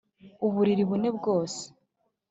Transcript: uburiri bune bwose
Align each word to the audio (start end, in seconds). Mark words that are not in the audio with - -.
uburiri 0.45 0.83
bune 0.89 1.09
bwose 1.17 1.63